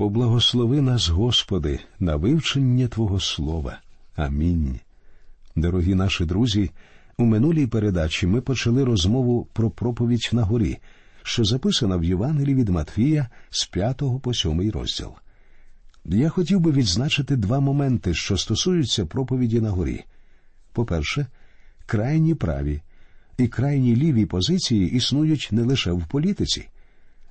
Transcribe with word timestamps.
Поблагослови 0.00 0.80
нас, 0.80 1.08
Господи, 1.08 1.80
на 1.98 2.16
вивчення 2.16 2.88
Твого 2.88 3.20
Слова. 3.20 3.80
Амінь. 4.16 4.80
Дорогі 5.56 5.94
наші 5.94 6.24
друзі. 6.24 6.70
У 7.18 7.24
минулій 7.24 7.66
передачі 7.66 8.26
ми 8.26 8.40
почали 8.40 8.84
розмову 8.84 9.48
про 9.52 9.70
проповідь 9.70 10.30
на 10.32 10.42
горі, 10.42 10.78
що 11.22 11.44
записана 11.44 11.96
в 11.96 12.04
Євангелії 12.04 12.54
від 12.54 12.68
Матфія 12.68 13.28
з 13.50 13.66
5 13.66 14.02
по 14.22 14.34
7 14.34 14.70
розділ. 14.70 15.10
Я 16.04 16.28
хотів 16.28 16.60
би 16.60 16.72
відзначити 16.72 17.36
два 17.36 17.60
моменти, 17.60 18.14
що 18.14 18.36
стосуються 18.36 19.06
проповіді 19.06 19.60
на 19.60 19.70
горі. 19.70 20.04
По-перше, 20.72 21.26
крайні 21.86 22.34
праві 22.34 22.80
і 23.38 23.48
крайні 23.48 23.96
ліві 23.96 24.26
позиції 24.26 24.90
існують 24.90 25.48
не 25.52 25.62
лише 25.62 25.92
в 25.92 26.06
політиці, 26.06 26.68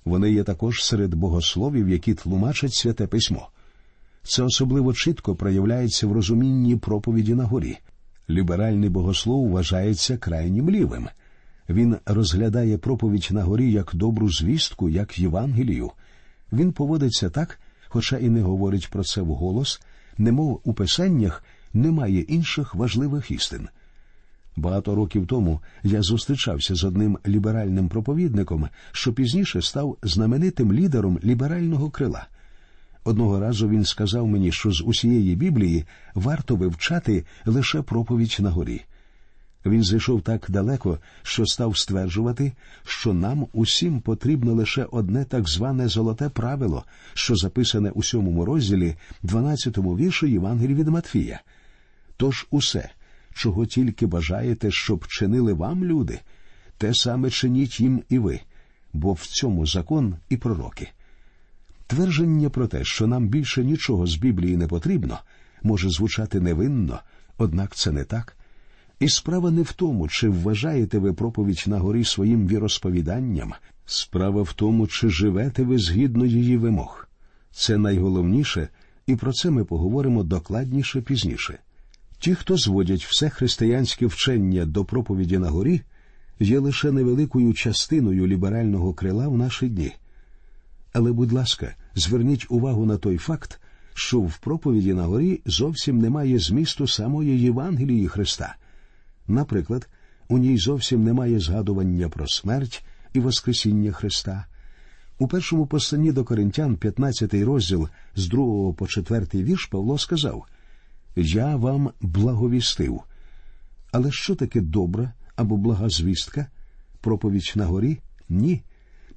вони 0.06 0.32
є 0.32 0.44
також 0.44 0.84
серед 0.84 1.16
богословів, 1.16 1.90
які 1.90 2.14
тлумачать 2.14 2.74
святе 2.74 3.08
письмо. 3.08 3.50
Це 4.24 4.44
особливо 4.44 4.94
чітко 4.94 5.36
проявляється 5.36 6.08
в 6.08 6.12
розумінні 6.12 6.76
проповіді 6.76 7.36
на 7.36 7.44
горі. 7.44 7.78
Ліберальний 8.30 8.90
богослов 8.90 9.50
вважається 9.50 10.18
крайнім 10.18 10.70
лівим. 10.70 11.08
Він 11.70 11.98
розглядає 12.06 12.78
проповідь 12.78 13.28
на 13.32 13.44
горі 13.44 13.72
як 13.72 13.92
добру 13.94 14.30
звістку, 14.30 14.90
як 14.90 15.20
Євангелію. 15.20 15.92
Він 16.54 16.72
поводиться 16.72 17.30
так, 17.30 17.60
хоча 17.88 18.18
і 18.18 18.30
не 18.30 18.42
говорить 18.42 18.90
про 18.92 19.04
це 19.04 19.22
вголос, 19.22 19.82
немов 20.18 20.62
у 20.64 20.74
писаннях 20.74 21.44
немає 21.74 22.20
інших 22.22 22.76
важливих 22.76 23.32
істин. 23.32 23.68
Багато 24.60 24.96
років 24.96 25.28
тому 25.28 25.62
я 25.84 26.02
зустрічався 26.02 26.76
з 26.76 26.84
одним 26.84 27.18
ліберальним 27.28 27.90
проповідником, 27.90 28.68
що 28.92 29.14
пізніше 29.14 29.62
став 29.62 29.98
знаменитим 30.04 30.74
лідером 30.74 31.20
ліберального 31.24 31.90
крила. 31.90 32.28
Одного 33.04 33.40
разу 33.40 33.70
він 33.70 33.86
сказав 33.86 34.28
мені, 34.28 34.52
що 34.52 34.72
з 34.72 34.82
усієї 34.82 35.36
Біблії 35.36 35.86
варто 36.16 36.56
вивчати 36.56 37.26
лише 37.46 37.82
проповідь 37.82 38.38
на 38.40 38.50
горі. 38.50 38.82
Він 39.66 39.84
зайшов 39.84 40.22
так 40.22 40.46
далеко, 40.50 41.00
що 41.24 41.46
став 41.46 41.78
стверджувати, 41.78 42.52
що 42.84 43.14
нам 43.14 43.48
усім 43.54 44.02
потрібно 44.02 44.54
лише 44.54 44.84
одне 44.92 45.26
так 45.26 45.50
зване 45.50 45.88
золоте 45.88 46.30
правило, 46.30 46.84
що 47.14 47.36
записане 47.36 47.90
у 47.90 48.04
сьомому 48.04 48.46
розділі, 48.46 48.96
12-му 49.24 49.98
віршу 49.98 50.28
Євангелії 50.28 50.76
від 50.76 50.88
Матфія. 50.88 51.42
Тож 52.18 52.48
усе, 52.52 52.90
чого 53.40 53.66
тільки 53.66 54.06
бажаєте, 54.06 54.72
щоб 54.72 55.08
чинили 55.08 55.54
вам 55.54 55.86
люди, 55.86 56.20
те 56.78 56.92
саме 56.94 57.30
чиніть 57.30 57.80
їм 57.80 58.04
і 58.10 58.20
ви, 58.20 58.40
бо 58.94 59.14
в 59.14 59.26
цьому 59.26 59.66
закон 59.66 60.16
і 60.30 60.38
пророки. 60.38 60.90
Твердження 61.88 62.50
про 62.50 62.68
те, 62.68 62.84
що 62.84 63.08
нам 63.08 63.28
більше 63.28 63.64
нічого 63.64 64.08
з 64.08 64.16
Біблії 64.16 64.58
не 64.58 64.68
потрібно, 64.68 65.20
може 65.64 65.90
звучати 65.90 66.40
невинно, 66.40 67.00
однак 67.38 67.76
це 67.76 67.92
не 67.92 68.04
так. 68.04 68.38
І 69.00 69.10
справа 69.10 69.52
не 69.52 69.62
в 69.62 69.72
тому, 69.72 70.08
чи 70.08 70.30
вважаєте 70.30 71.00
ви 71.00 71.14
проповідь 71.14 71.64
на 71.68 71.80
горі 71.80 72.04
своїм 72.04 72.48
віросповіданням, 72.48 73.54
справа 73.86 74.42
в 74.42 74.54
тому, 74.54 74.88
чи 74.88 75.10
живете 75.10 75.64
ви 75.64 75.78
згідно 75.78 76.26
її 76.26 76.58
вимог. 76.58 77.08
Це 77.52 77.78
найголовніше, 77.78 78.68
і 79.08 79.16
про 79.16 79.34
це 79.34 79.50
ми 79.50 79.66
поговоримо 79.66 80.24
докладніше 80.24 81.02
пізніше. 81.02 81.60
Ті, 82.20 82.36
хто 82.36 82.58
зводять 82.58 83.06
все 83.06 83.30
християнське 83.30 84.06
вчення 84.06 84.66
до 84.66 84.86
проповіді 84.86 85.38
на 85.38 85.50
горі, 85.50 85.82
є 86.40 86.60
лише 86.60 86.92
невеликою 86.92 87.54
частиною 87.54 88.28
ліберального 88.28 88.94
крила 88.94 89.28
в 89.28 89.38
наші 89.38 89.70
дні. 89.70 89.92
Але, 90.94 91.12
будь 91.12 91.32
ласка, 91.32 91.76
зверніть 91.96 92.46
увагу 92.50 92.86
на 92.86 92.98
той 92.98 93.18
факт, 93.18 93.62
що 93.94 94.20
в 94.20 94.38
проповіді 94.38 94.94
на 94.94 95.04
горі 95.04 95.42
зовсім 95.46 95.98
немає 95.98 96.40
змісту 96.40 96.88
самої 96.88 97.42
Євангелії 97.42 98.08
Христа. 98.08 98.56
Наприклад, 99.28 99.90
у 100.28 100.38
ній 100.38 100.58
зовсім 100.58 101.04
немає 101.04 101.40
згадування 101.40 102.10
про 102.10 102.28
смерть 102.28 102.84
і 103.14 103.20
Воскресіння 103.20 103.92
Христа. 103.92 104.46
У 105.20 105.28
першому 105.28 105.68
посланні 105.68 106.12
до 106.12 106.24
Коринтян, 106.24 106.76
15 106.76 107.34
розділ 107.34 107.90
з 108.16 108.28
2 108.28 108.74
по 108.74 108.88
4 108.88 109.26
вірш 109.34 109.66
Павло 109.66 109.98
сказав 109.98 110.46
Я 111.16 111.56
вам 111.56 111.92
благовістив. 112.02 113.02
Але 113.92 114.12
що 114.12 114.36
таке 114.36 114.62
добра 114.62 115.14
або 115.36 115.58
блага 115.58 115.90
звістка? 115.90 116.48
Проповідь 117.02 117.54
на 117.56 117.66
горі? 117.66 118.00
Ні. 118.30 118.62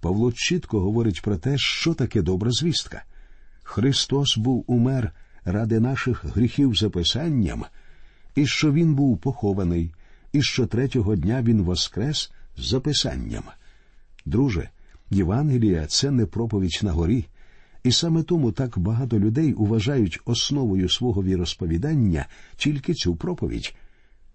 Павло 0.01 0.33
чітко 0.33 0.81
говорить 0.81 1.23
про 1.23 1.37
те, 1.37 1.55
що 1.59 1.95
таке 1.95 2.23
добра 2.23 2.51
звістка. 2.51 3.03
Христос 3.63 4.37
був 4.37 4.65
умер 4.67 5.13
ради 5.45 5.81
наших 5.81 6.25
гріхів 6.25 6.75
за 6.75 6.91
Писанням, 6.91 7.65
і 8.35 8.47
що 8.47 8.73
Він 8.73 8.95
був 8.95 9.19
похований, 9.19 9.95
і 10.33 10.43
що 10.43 10.67
третього 10.67 11.17
дня 11.17 11.43
Він 11.43 11.63
воскрес 11.63 12.33
за 12.57 12.81
Писанням. 12.81 13.43
Друже, 14.25 14.69
Євангелія 15.11 15.87
це 15.87 16.11
не 16.11 16.27
проповідь 16.27 16.81
на 16.83 16.93
горі, 16.93 17.27
і 17.85 17.93
саме 17.93 18.23
тому 18.23 18.53
так 18.53 18.79
багато 18.79 19.19
людей 19.19 19.55
вважають 19.57 20.21
основою 20.25 20.89
свого 20.89 21.23
віросповідання 21.23 22.27
тільки 22.57 22.95
цю 22.95 23.17
проповідь. 23.17 23.75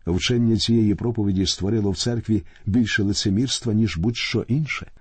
Вчення 0.07 0.57
цієї 0.57 0.95
проповіді 0.95 1.45
створило 1.45 1.91
в 1.91 1.97
церкві 1.97 2.43
більше 2.65 3.03
лицемірства, 3.03 3.73
ніж 3.73 3.97
будь-що 3.97 4.45
інше. 4.47 4.91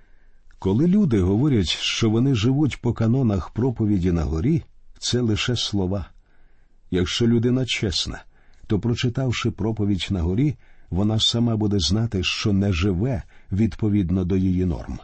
Коли 0.59 0.87
люди 0.87 1.21
говорять, 1.21 1.69
що 1.69 2.09
вони 2.09 2.35
живуть 2.35 2.81
по 2.81 2.93
канонах 2.93 3.49
проповіді 3.49 4.11
на 4.11 4.23
горі, 4.23 4.63
це 4.99 5.21
лише 5.21 5.55
слова. 5.55 6.09
Якщо 6.91 7.27
людина 7.27 7.65
чесна, 7.65 8.23
то, 8.67 8.79
прочитавши 8.79 9.51
проповідь 9.51 10.07
на 10.09 10.21
горі, 10.21 10.55
вона 10.89 11.19
сама 11.19 11.55
буде 11.57 11.79
знати, 11.79 12.23
що 12.23 12.53
не 12.53 12.73
живе 12.73 13.23
відповідно 13.51 14.25
до 14.25 14.37
її 14.37 14.65
норм. 14.65 14.99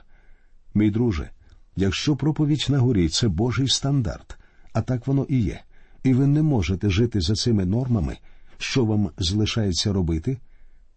Мій 0.74 0.92
друже, 0.92 1.30
якщо 1.76 2.16
проповідь 2.16 2.66
на 2.70 2.80
горі 2.80 3.10
це 3.10 3.28
Божий 3.28 3.68
стандарт, 3.68 4.38
а 4.74 4.82
так 4.82 5.08
воно 5.08 5.26
і 5.30 5.40
є, 5.40 5.62
і 6.04 6.14
ви 6.14 6.28
не 6.28 6.42
можете 6.42 6.90
жити 6.90 7.22
за 7.22 7.34
цими 7.34 7.66
нормами, 7.66 8.18
що 8.58 8.86
вам 8.86 9.10
залишається 9.18 9.94
робити? 9.94 10.38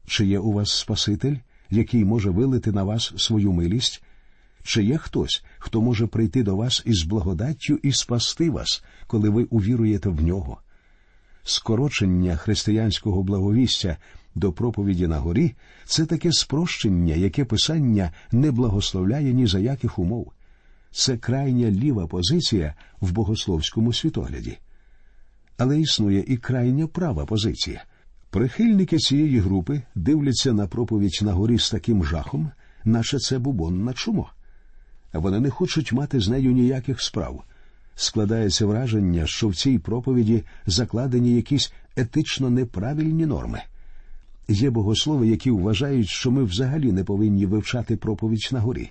Чи 0.06 0.26
є 0.26 0.38
у 0.38 0.52
вас 0.52 0.70
Спаситель, 0.70 1.36
який 1.70 2.04
може 2.04 2.30
вилити 2.30 2.72
на 2.72 2.82
вас 2.84 3.12
свою 3.16 3.52
милість? 3.52 4.02
Чи 4.62 4.84
є 4.84 4.98
хтось, 4.98 5.44
хто 5.58 5.82
може 5.82 6.06
прийти 6.06 6.42
до 6.42 6.56
вас 6.56 6.82
із 6.86 7.02
благодаттю 7.02 7.78
і 7.82 7.92
спасти 7.92 8.50
вас, 8.50 8.84
коли 9.06 9.28
ви 9.28 9.44
увіруєте 9.44 10.08
в 10.08 10.22
нього? 10.22 10.58
Скорочення 11.42 12.36
християнського 12.36 13.22
благовістя 13.22 13.96
до 14.34 14.52
проповіді 14.52 15.06
на 15.06 15.18
горі 15.18 15.54
це 15.84 16.06
таке 16.06 16.32
спрощення, 16.32 17.14
яке 17.14 17.44
писання 17.44 18.12
не 18.32 18.50
благословляє 18.50 19.32
ні 19.32 19.46
за 19.46 19.58
яких 19.58 19.98
умов. 19.98 20.32
Це 20.96 21.16
крайня 21.16 21.70
ліва 21.70 22.06
позиція 22.06 22.74
в 23.00 23.12
богословському 23.12 23.92
світогляді. 23.92 24.58
Але 25.58 25.80
існує 25.80 26.24
і 26.26 26.36
крайня 26.36 26.86
права 26.86 27.26
позиція. 27.26 27.84
Прихильники 28.30 28.96
цієї 28.96 29.38
групи 29.38 29.82
дивляться 29.94 30.52
на 30.52 30.66
проповідь 30.66 31.18
на 31.22 31.32
горі 31.32 31.58
з 31.58 31.70
таким 31.70 32.04
жахом, 32.04 32.50
наче 32.84 33.18
це 33.18 33.38
бубонна 33.38 33.92
чумо. 33.92 34.30
Вони 35.12 35.40
не 35.40 35.50
хочуть 35.50 35.92
мати 35.92 36.20
з 36.20 36.28
нею 36.28 36.52
ніяких 36.52 37.02
справ. 37.02 37.44
Складається 37.94 38.66
враження, 38.66 39.26
що 39.26 39.48
в 39.48 39.56
цій 39.56 39.78
проповіді 39.78 40.44
закладені 40.66 41.36
якісь 41.36 41.72
етично 41.96 42.50
неправильні 42.50 43.26
норми. 43.26 43.62
Є 44.48 44.70
богослови, 44.70 45.28
які 45.28 45.50
вважають, 45.50 46.08
що 46.08 46.30
ми 46.30 46.44
взагалі 46.44 46.92
не 46.92 47.04
повинні 47.04 47.46
вивчати 47.46 47.96
проповідь 47.96 48.48
на 48.52 48.60
горі. 48.60 48.90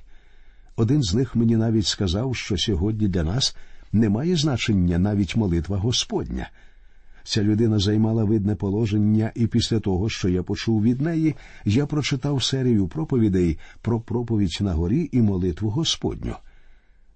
Один 0.75 1.03
з 1.03 1.13
них 1.13 1.35
мені 1.35 1.57
навіть 1.57 1.85
сказав, 1.85 2.35
що 2.35 2.57
сьогодні 2.57 3.07
для 3.07 3.23
нас 3.23 3.55
немає 3.93 4.35
значення 4.35 4.97
навіть 4.97 5.35
молитва 5.35 5.77
Господня. 5.77 6.49
Ця 7.23 7.43
людина 7.43 7.79
займала 7.79 8.23
видне 8.23 8.55
положення, 8.55 9.31
і 9.35 9.47
після 9.47 9.79
того, 9.79 10.09
що 10.09 10.29
я 10.29 10.43
почув 10.43 10.83
від 10.83 11.01
неї, 11.01 11.35
я 11.65 11.85
прочитав 11.85 12.43
серію 12.43 12.87
проповідей 12.87 13.57
про 13.81 13.99
проповідь 13.99 14.57
на 14.61 14.73
горі 14.73 15.09
і 15.11 15.21
молитву 15.21 15.69
Господню. 15.69 16.35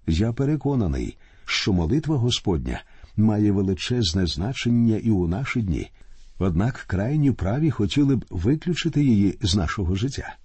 Я 0.06 0.32
переконаний, 0.32 1.16
що 1.44 1.72
молитва 1.72 2.16
Господня 2.16 2.82
має 3.16 3.52
величезне 3.52 4.26
значення 4.26 4.96
і 4.96 5.10
у 5.10 5.28
наші 5.28 5.62
дні, 5.62 5.90
однак 6.38 6.74
крайні 6.86 7.32
праві 7.32 7.70
хотіли 7.70 8.16
б 8.16 8.24
виключити 8.30 9.04
її 9.04 9.38
з 9.42 9.56
нашого 9.56 9.94
життя. 9.94 10.36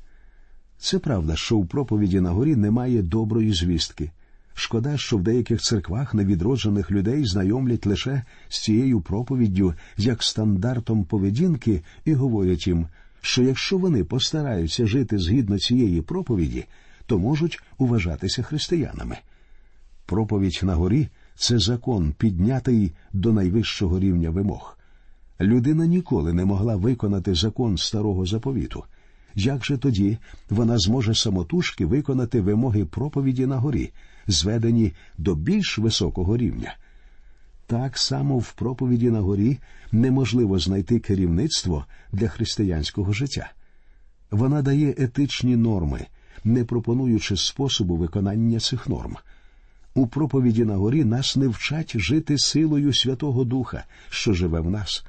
Це 0.77 0.99
правда, 0.99 1.35
що 1.35 1.57
у 1.57 1.65
проповіді 1.65 2.21
на 2.21 2.29
горі 2.29 2.55
немає 2.55 3.01
доброї 3.01 3.53
звістки. 3.53 4.11
Шкода, 4.53 4.97
що 4.97 5.17
в 5.17 5.23
деяких 5.23 5.61
церквах 5.61 6.13
невідроджених 6.13 6.91
людей 6.91 7.25
знайомлять 7.25 7.85
лише 7.85 8.23
з 8.49 8.59
цією 8.59 9.01
проповіддю 9.01 9.73
як 9.97 10.23
стандартом 10.23 11.03
поведінки 11.03 11.81
і 12.05 12.13
говорять 12.13 12.67
їм, 12.67 12.87
що 13.21 13.43
якщо 13.43 13.77
вони 13.77 14.03
постараються 14.03 14.87
жити 14.87 15.17
згідно 15.19 15.59
цієї 15.59 16.01
проповіді, 16.01 16.65
то 17.05 17.19
можуть 17.19 17.59
уважатися 17.77 18.43
християнами. 18.43 19.17
Проповідь 20.05 20.59
на 20.63 20.75
горі 20.75 21.09
це 21.35 21.59
закон, 21.59 22.13
піднятий 22.17 22.91
до 23.13 23.33
найвищого 23.33 23.99
рівня 23.99 24.29
вимог. 24.29 24.77
Людина 25.41 25.85
ніколи 25.85 26.33
не 26.33 26.45
могла 26.45 26.75
виконати 26.75 27.35
закон 27.35 27.77
старого 27.77 28.25
заповіту. 28.25 28.83
Як 29.35 29.65
же 29.65 29.77
тоді 29.77 30.17
вона 30.49 30.77
зможе 30.77 31.15
самотужки 31.15 31.85
виконати 31.85 32.41
вимоги 32.41 32.85
проповіді 32.85 33.45
на 33.45 33.57
горі, 33.57 33.91
зведені 34.27 34.93
до 35.17 35.35
більш 35.35 35.77
високого 35.77 36.37
рівня? 36.37 36.75
Так 37.67 37.97
само 37.97 38.37
в 38.37 38.53
проповіді 38.53 39.09
на 39.09 39.19
горі 39.19 39.59
неможливо 39.91 40.59
знайти 40.59 40.99
керівництво 40.99 41.85
для 42.11 42.27
християнського 42.27 43.13
життя. 43.13 43.51
Вона 44.31 44.61
дає 44.61 44.95
етичні 44.97 45.55
норми, 45.55 46.05
не 46.43 46.63
пропонуючи 46.63 47.37
способу 47.37 47.95
виконання 47.95 48.59
цих 48.59 48.89
норм. 48.89 49.15
У 49.95 50.07
проповіді 50.07 50.65
на 50.65 50.75
горі 50.75 51.05
нас 51.05 51.35
не 51.35 51.47
вчать 51.47 51.99
жити 51.99 52.37
силою 52.37 52.93
Святого 52.93 53.43
Духа, 53.43 53.83
що 54.09 54.33
живе 54.33 54.59
в 54.59 54.69
нас. 54.69 55.05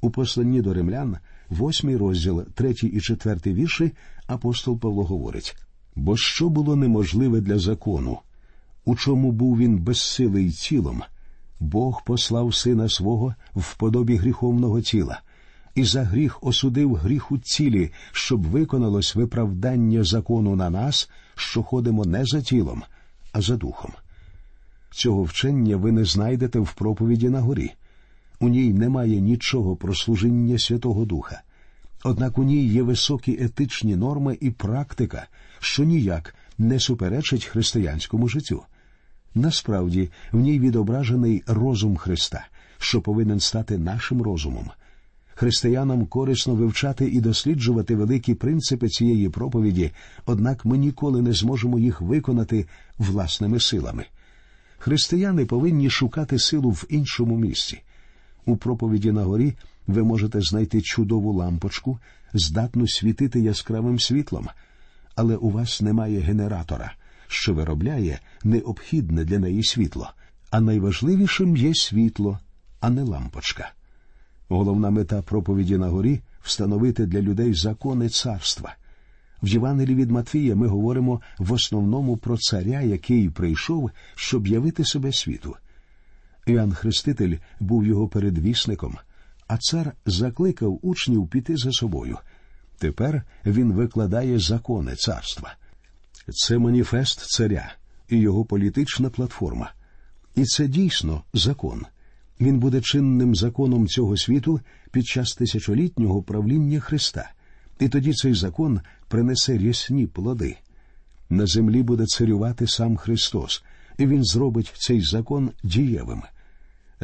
У 0.00 0.10
посланні 0.10 0.62
до 0.62 0.74
римлян, 0.74 1.16
восьмий 1.52 1.96
розділ, 1.96 2.44
третій 2.54 2.86
і 2.86 3.00
четвертий 3.00 3.54
вірші, 3.54 3.92
апостол 4.26 4.78
Павло 4.78 5.04
говорить 5.04 5.56
бо 5.96 6.16
що 6.16 6.48
було 6.48 6.76
неможливе 6.76 7.40
для 7.40 7.58
закону, 7.58 8.18
у 8.84 8.96
чому 8.96 9.32
був 9.32 9.58
він 9.58 9.78
безсилий 9.78 10.50
тілом, 10.50 11.02
Бог 11.60 12.04
послав 12.04 12.54
сина 12.54 12.88
свого 12.88 13.34
в 13.56 13.76
подобі 13.76 14.16
гріховного 14.16 14.80
тіла, 14.80 15.20
і 15.74 15.84
за 15.84 16.02
гріх 16.02 16.38
осудив 16.42 16.94
гріх 16.94 17.32
у 17.32 17.38
цілі, 17.38 17.92
щоб 18.12 18.42
виконалось 18.42 19.14
виправдання 19.14 20.04
закону 20.04 20.56
на 20.56 20.70
нас, 20.70 21.10
що 21.34 21.62
ходимо 21.62 22.04
не 22.04 22.24
за 22.24 22.42
тілом, 22.42 22.82
а 23.32 23.40
за 23.40 23.56
духом. 23.56 23.92
Цього 24.90 25.22
вчення 25.22 25.76
ви 25.76 25.92
не 25.92 26.04
знайдете 26.04 26.58
в 26.58 26.72
проповіді 26.72 27.28
на 27.28 27.40
горі. 27.40 27.72
У 28.42 28.48
ній 28.48 28.72
немає 28.72 29.20
нічого 29.20 29.76
про 29.76 29.94
служіння 29.94 30.58
Святого 30.58 31.04
Духа. 31.04 31.42
Однак 32.04 32.38
у 32.38 32.42
ній 32.42 32.64
є 32.64 32.82
високі 32.82 33.38
етичні 33.40 33.96
норми 33.96 34.38
і 34.40 34.50
практика, 34.50 35.26
що 35.58 35.84
ніяк 35.84 36.34
не 36.58 36.80
суперечить 36.80 37.44
християнському 37.44 38.28
життю. 38.28 38.62
Насправді 39.34 40.10
в 40.32 40.40
ній 40.40 40.58
відображений 40.58 41.42
розум 41.46 41.96
Христа, 41.96 42.46
що 42.78 43.00
повинен 43.00 43.40
стати 43.40 43.78
нашим 43.78 44.22
розумом. 44.22 44.70
Християнам 45.34 46.06
корисно 46.06 46.54
вивчати 46.54 47.04
і 47.04 47.20
досліджувати 47.20 47.96
великі 47.96 48.34
принципи 48.34 48.88
цієї 48.88 49.28
проповіді, 49.28 49.90
однак 50.26 50.64
ми 50.64 50.78
ніколи 50.78 51.22
не 51.22 51.32
зможемо 51.32 51.78
їх 51.78 52.00
виконати 52.00 52.66
власними 52.98 53.60
силами. 53.60 54.04
Християни 54.78 55.46
повинні 55.46 55.90
шукати 55.90 56.38
силу 56.38 56.70
в 56.70 56.86
іншому 56.88 57.36
місці. 57.36 57.82
У 58.46 58.56
проповіді 58.56 59.12
на 59.12 59.22
горі 59.22 59.54
ви 59.86 60.02
можете 60.02 60.40
знайти 60.40 60.82
чудову 60.82 61.32
лампочку, 61.32 61.98
здатну 62.34 62.88
світити 62.88 63.40
яскравим 63.40 64.00
світлом, 64.00 64.48
але 65.14 65.36
у 65.36 65.50
вас 65.50 65.80
немає 65.80 66.20
генератора, 66.20 66.92
що 67.26 67.54
виробляє 67.54 68.18
необхідне 68.44 69.24
для 69.24 69.38
неї 69.38 69.64
світло, 69.64 70.10
а 70.50 70.60
найважливішим 70.60 71.56
є 71.56 71.74
світло, 71.74 72.38
а 72.80 72.90
не 72.90 73.02
лампочка. 73.02 73.72
Головна 74.48 74.90
мета 74.90 75.22
проповіді 75.22 75.78
на 75.78 75.88
горі 75.88 76.20
встановити 76.42 77.06
для 77.06 77.20
людей 77.20 77.54
закони 77.54 78.08
царства. 78.08 78.74
В 79.42 79.48
Євангелії 79.48 79.96
від 79.96 80.10
Матвія 80.10 80.56
ми 80.56 80.66
говоримо 80.66 81.20
в 81.38 81.52
основному 81.52 82.16
про 82.16 82.38
царя, 82.38 82.80
який 82.80 83.28
прийшов, 83.28 83.90
щоб 84.14 84.46
явити 84.46 84.84
себе 84.84 85.12
світу. 85.12 85.56
Іоанн 86.46 86.72
Хреститель 86.72 87.36
був 87.60 87.86
його 87.86 88.08
передвісником, 88.08 88.98
а 89.48 89.58
цар 89.58 89.92
закликав 90.06 90.78
учнів 90.82 91.28
піти 91.28 91.56
за 91.56 91.72
собою. 91.72 92.18
Тепер 92.78 93.22
він 93.46 93.72
викладає 93.72 94.38
закони 94.38 94.94
царства. 94.94 95.54
Це 96.28 96.58
маніфест 96.58 97.30
царя 97.30 97.72
і 98.08 98.18
його 98.18 98.44
політична 98.44 99.10
платформа. 99.10 99.72
І 100.34 100.44
це 100.44 100.68
дійсно 100.68 101.22
закон. 101.34 101.86
Він 102.40 102.58
буде 102.58 102.80
чинним 102.80 103.34
законом 103.34 103.86
цього 103.86 104.16
світу 104.16 104.60
під 104.90 105.06
час 105.06 105.32
тисячолітнього 105.32 106.22
правління 106.22 106.80
Христа, 106.80 107.30
і 107.80 107.88
тоді 107.88 108.12
цей 108.12 108.34
закон 108.34 108.80
принесе 109.08 109.58
рясні 109.58 110.06
плоди. 110.06 110.56
На 111.30 111.46
землі 111.46 111.82
буде 111.82 112.06
царювати 112.06 112.66
сам 112.66 112.96
Христос, 112.96 113.64
і 113.98 114.06
Він 114.06 114.24
зробить 114.24 114.72
цей 114.78 115.00
закон 115.00 115.50
дієвим. 115.62 116.22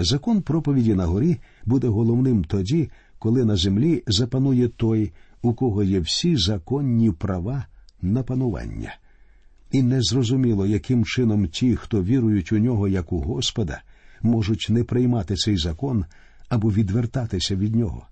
Закон 0.04 0.42
проповіді 0.42 0.94
на 0.94 1.06
горі 1.06 1.36
буде 1.64 1.88
головним 1.88 2.44
тоді, 2.44 2.90
коли 3.18 3.44
на 3.44 3.56
землі 3.56 4.02
запанує 4.06 4.68
той, 4.68 5.12
у 5.42 5.54
кого 5.54 5.82
є 5.82 6.00
всі 6.00 6.36
законні 6.36 7.10
права 7.10 7.66
на 8.02 8.22
панування. 8.22 8.96
І 9.72 9.82
незрозуміло, 9.82 10.66
яким 10.66 11.04
чином 11.04 11.48
ті, 11.48 11.76
хто 11.76 12.02
вірують 12.02 12.52
у 12.52 12.58
нього 12.58 12.88
як 12.88 13.12
у 13.12 13.20
Господа, 13.20 13.82
можуть 14.22 14.66
не 14.70 14.84
приймати 14.84 15.34
цей 15.34 15.56
закон 15.56 16.04
або 16.48 16.70
відвертатися 16.70 17.56
від 17.56 17.76
нього. 17.76 18.06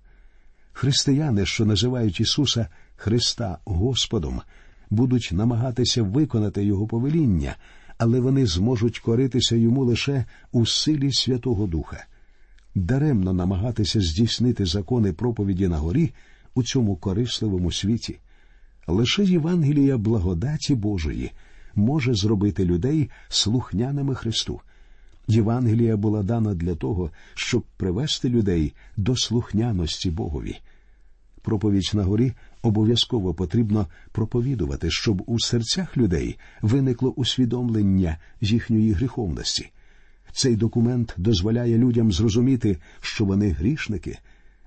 Християни, 0.73 1.45
що 1.45 1.65
називають 1.65 2.19
Ісуса 2.19 2.67
Христа 2.95 3.57
Господом, 3.65 4.41
будуть 4.89 5.29
намагатися 5.31 6.03
виконати 6.03 6.65
Його 6.65 6.87
повеління, 6.87 7.55
але 7.97 8.19
вони 8.19 8.45
зможуть 8.45 8.99
коритися 8.99 9.55
йому 9.55 9.85
лише 9.85 10.25
у 10.51 10.65
силі 10.65 11.13
Святого 11.13 11.67
Духа. 11.67 12.05
Даремно 12.75 13.33
намагатися 13.33 14.01
здійснити 14.01 14.65
закони 14.65 15.13
проповіді 15.13 15.67
на 15.67 15.77
горі 15.77 16.13
у 16.55 16.63
цьому 16.63 16.95
корисливому 16.95 17.71
світі. 17.71 18.19
Лише 18.87 19.23
Євангелія 19.23 19.97
благодаті 19.97 20.75
Божої 20.75 21.31
може 21.75 22.13
зробити 22.13 22.65
людей 22.65 23.09
слухняними 23.29 24.15
Христу. 24.15 24.61
Євангелія 25.27 25.97
була 25.97 26.23
дана 26.23 26.53
для 26.53 26.75
того, 26.75 27.11
щоб 27.35 27.63
привести 27.77 28.29
людей 28.29 28.73
до 28.97 29.15
слухняності 29.15 30.11
Богові. 30.11 30.57
Проповідь 31.41 31.91
на 31.93 32.03
горі 32.03 32.33
обов'язково 32.61 33.33
потрібно 33.33 33.87
проповідувати, 34.11 34.91
щоб 34.91 35.23
у 35.25 35.39
серцях 35.39 35.97
людей 35.97 36.37
виникло 36.61 37.09
усвідомлення 37.09 38.17
їхньої 38.41 38.91
гріховності. 38.91 39.71
Цей 40.31 40.55
документ 40.55 41.13
дозволяє 41.17 41.77
людям 41.77 42.11
зрозуміти, 42.11 42.77
що 43.01 43.25
вони 43.25 43.49
грішники. 43.49 44.17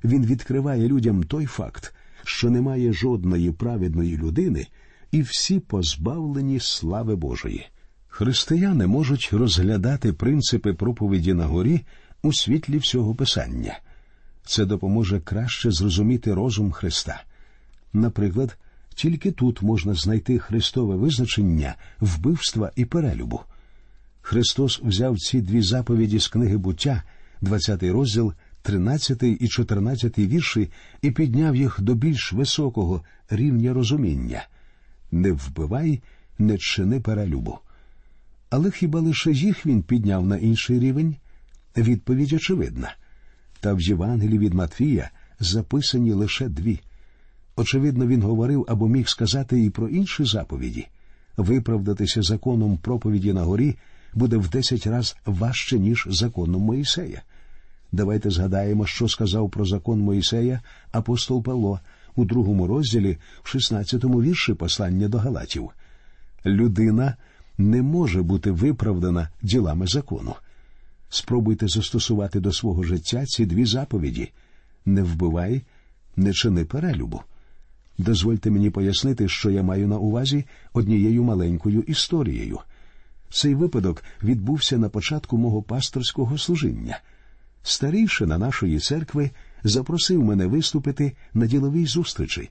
Він 0.05 0.27
відкриває 0.27 0.89
людям 0.89 1.23
той 1.23 1.47
факт, 1.47 1.95
що 2.25 2.51
немає 2.51 2.93
жодної 2.93 3.53
праведної 3.53 4.17
людини, 4.17 4.67
і 5.13 5.23
всі 5.23 5.61
позбавлені 5.61 6.61
слави 6.61 7.17
Божої. 7.17 7.67
Християни 8.09 8.87
можуть 8.87 9.31
розглядати 9.33 10.13
принципи 10.13 10.73
проповіді 10.73 11.35
на 11.35 11.47
горі 11.47 11.81
у 12.23 12.33
світлі 12.33 12.79
всього 12.79 13.15
Писання. 13.15 13.79
Це 14.45 14.65
допоможе 14.65 15.21
краще 15.21 15.71
зрозуміти 15.71 16.35
розум 16.35 16.73
Христа. 16.73 17.23
Наприклад, 17.93 18.59
тільки 18.95 19.33
тут 19.33 19.63
можна 19.63 19.95
знайти 19.95 20.39
Христове 20.39 20.97
визначення 20.97 21.75
вбивства 22.01 22.71
і 22.77 22.85
перелюбу. 22.85 23.41
Христос 24.23 24.81
взяв 24.85 25.19
ці 25.19 25.41
дві 25.41 25.63
заповіді 25.63 26.19
з 26.19 26.29
книги 26.29 26.57
буття, 26.57 27.03
20 27.41 27.83
розділ, 27.83 28.33
13 28.63 29.23
і 29.23 29.49
14 29.49 30.19
вірші, 30.19 30.71
і 31.03 31.11
підняв 31.11 31.57
їх 31.57 31.81
до 31.81 31.95
більш 31.95 32.33
високого 32.33 33.05
рівня 33.31 33.73
розуміння 33.73 34.45
не 35.13 35.33
вбивай, 35.33 36.03
не 36.39 36.59
чини 36.59 37.01
перелюбу. 37.01 37.59
Але 38.51 38.71
хіба 38.71 39.01
лише 39.01 39.33
їх 39.33 39.67
він 39.67 39.83
підняв 39.83 40.27
на 40.27 40.37
інший 40.37 40.79
рівень? 40.79 41.17
Відповідь 41.77 42.33
очевидна. 42.33 42.95
Та 43.61 43.75
в 43.75 43.81
Євангелії 43.81 44.39
від 44.39 44.55
Матвія 44.55 45.11
записані 45.41 46.13
лише 46.13 46.49
дві. 46.49 46.81
Очевидно, 47.61 48.07
він 48.07 48.23
говорив 48.23 48.67
або 48.69 48.89
міг 48.89 49.09
сказати 49.09 49.65
і 49.65 49.71
про 49.71 49.89
інші 49.89 50.25
заповіді. 50.25 50.87
Виправдатися 51.37 52.23
законом 52.23 52.79
проповіді 52.79 53.33
на 53.33 53.43
горі 53.43 53.77
буде 54.15 54.37
в 54.37 54.49
десять 54.49 54.87
раз 54.87 55.17
важче, 55.27 55.79
ніж 55.79 56.07
законом 56.11 56.63
Моїсея. 56.63 57.23
Давайте 57.93 58.31
згадаємо, 58.31 58.87
що 58.87 59.09
сказав 59.09 59.51
про 59.51 59.65
закон 59.65 60.01
Моїсея 60.01 60.61
апостол 60.93 61.43
Павло 61.43 61.81
у 62.17 62.25
другому 62.25 62.67
розділі, 62.67 63.19
в 63.43 63.57
16-му 63.57 64.23
вірші 64.23 64.55
послання 64.55 65.09
до 65.09 65.19
Галатів. 65.19 65.71
Людина 66.47 67.17
не 67.59 67.83
може 67.83 68.23
бути 68.23 68.51
виправдана 68.51 69.29
ділами 69.43 69.87
закону. 69.87 70.35
Спробуйте 71.09 71.69
застосувати 71.69 72.41
до 72.41 72.53
свого 72.53 72.83
життя 72.83 73.27
ці 73.27 73.47
дві 73.47 73.65
заповіді 73.65 74.33
не 74.87 75.03
вбивай, 75.03 75.63
не 76.17 76.33
чини 76.33 76.65
перелюбу. 76.65 77.23
Дозвольте 78.01 78.51
мені 78.51 78.71
пояснити, 78.71 79.29
що 79.29 79.51
я 79.51 79.63
маю 79.63 79.89
на 79.89 79.99
увазі 79.99 80.45
однією 80.73 81.23
маленькою 81.23 81.83
історією. 81.83 82.59
Цей 83.31 83.55
випадок 83.55 84.05
відбувся 84.23 84.79
на 84.79 84.89
початку 84.89 85.39
мого 85.39 85.63
пасторського 85.63 86.39
служіння. 86.39 87.01
Старійшина 87.63 88.39
нашої 88.39 88.79
церкви 88.79 89.31
запросив 89.65 90.25
мене 90.25 90.47
виступити 90.47 91.13
на 91.35 91.47
діловій 91.47 91.87
зустрічі. 91.87 92.51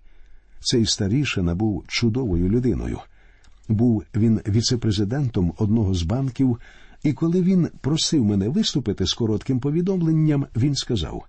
Цей 0.59 0.85
старішина 0.85 1.55
був 1.55 1.83
чудовою 1.87 2.49
людиною. 2.49 2.99
Був 3.67 4.03
він 4.15 4.41
віцепрезидентом 4.47 5.53
одного 5.57 5.93
з 5.93 6.03
банків, 6.03 6.59
і 7.03 7.13
коли 7.13 7.41
він 7.41 7.69
просив 7.81 8.25
мене 8.25 8.49
виступити 8.49 9.05
з 9.05 9.13
коротким 9.13 9.59
повідомленням, 9.59 10.45
він 10.55 10.75
сказав: 10.75 11.25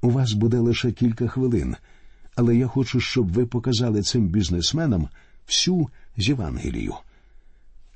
У 0.00 0.10
вас 0.10 0.32
буде 0.32 0.58
лише 0.58 0.92
кілька 0.92 1.28
хвилин, 1.28 1.76
але 2.36 2.56
я 2.56 2.66
хочу, 2.66 3.00
щоб 3.00 3.32
ви 3.32 3.46
показали 3.46 4.02
цим 4.02 4.28
бізнесменам 4.28 5.08
всю 5.46 5.88
Євангелію. 6.16 6.94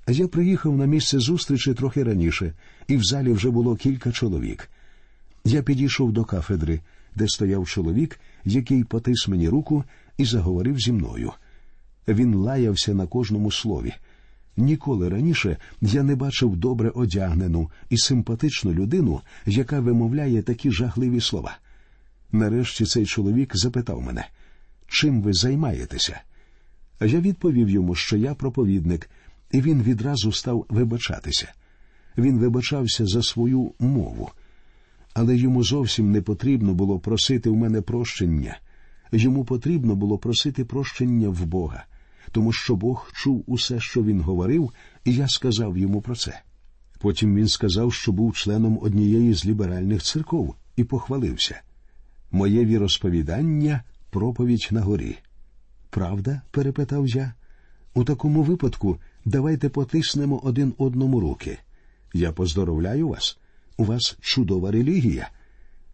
Я 0.09 0.29
приїхав 0.29 0.77
на 0.77 0.87
місце 0.87 1.19
зустрічі 1.19 1.75
трохи 1.75 2.03
раніше, 2.03 2.53
і 2.89 2.97
в 2.97 3.05
залі 3.05 3.33
вже 3.33 3.51
було 3.51 3.77
кілька 3.77 4.13
чоловік. 4.13 4.71
Я 5.45 5.63
підійшов 5.63 6.13
до 6.13 6.25
кафедри, 6.25 6.81
де 7.15 7.29
стояв 7.29 7.69
чоловік, 7.69 8.21
який 8.45 8.85
потис 8.85 9.29
мені 9.29 9.49
руку 9.49 9.85
і 10.19 10.25
заговорив 10.25 10.81
зі 10.81 10.93
мною. 10.93 11.33
Він 12.09 12.35
лаявся 12.35 12.95
на 12.95 13.07
кожному 13.07 13.53
слові. 13.53 13.95
Ніколи 14.57 15.09
раніше 15.09 15.57
я 15.81 16.03
не 16.03 16.17
бачив 16.17 16.57
добре 16.57 16.91
одягнену 16.91 17.71
і 17.91 17.99
симпатичну 17.99 18.73
людину, 18.73 19.21
яка 19.47 19.81
вимовляє 19.81 20.43
такі 20.43 20.71
жахливі 20.71 21.21
слова. 21.21 21.59
Нарешті 22.33 22.85
цей 22.85 23.07
чоловік 23.07 23.57
запитав 23.57 24.03
мене, 24.03 24.29
чим 24.89 25.23
ви 25.23 25.33
займаєтеся? 25.33 26.21
Я 27.01 27.21
відповів 27.21 27.69
йому, 27.69 27.95
що 27.95 28.17
я 28.17 28.35
проповідник, 28.35 29.11
і 29.51 29.61
він 29.61 29.83
відразу 29.83 30.33
став 30.33 30.67
вибачатися. 30.69 31.53
Він 32.19 32.39
вибачався 32.39 33.07
за 33.07 33.23
свою 33.23 33.73
мову, 33.79 34.31
але 35.15 35.37
йому 35.37 35.65
зовсім 35.65 36.11
не 36.11 36.23
потрібно 36.23 36.75
було 36.75 36.99
просити 36.99 37.51
в 37.51 37.57
мене 37.57 37.81
прощення. 37.81 38.59
Йому 39.13 39.45
потрібно 39.45 39.97
було 39.97 40.19
просити 40.19 40.65
прощення 40.65 41.29
в 41.29 41.47
Бога, 41.47 41.85
тому 42.33 42.53
що 42.53 42.77
Бог 42.77 43.11
чув 43.15 43.45
усе, 43.47 43.81
що 43.81 44.03
він 44.03 44.21
говорив, 44.21 44.73
і 45.05 45.15
я 45.15 45.29
сказав 45.29 45.79
йому 45.79 46.01
про 46.01 46.17
це. 46.17 46.41
Потім 46.99 47.37
він 47.37 47.49
сказав, 47.49 47.93
що 47.93 48.13
був 48.13 48.37
членом 48.37 48.79
однієї 48.83 49.35
з 49.35 49.47
ліберальних 49.47 50.03
церков, 50.03 50.55
і 50.77 50.85
похвалився. 50.85 51.61
Моє 52.33 52.65
віросповідання 52.65 53.83
проповідь 54.11 54.69
на 54.71 54.81
горі. 54.81 55.19
Правда? 55.91 56.43
перепитав 56.51 57.07
я. 57.07 57.35
У 57.95 58.05
такому 58.05 58.43
випадку 58.43 58.99
давайте 59.25 59.69
потиснемо 59.69 60.41
один 60.45 60.75
одному 60.79 61.21
руки. 61.21 61.59
Я 62.15 62.33
поздоровляю 62.33 63.09
вас. 63.09 63.39
У 63.77 63.85
вас 63.85 64.17
чудова 64.21 64.71
релігія. 64.71 65.31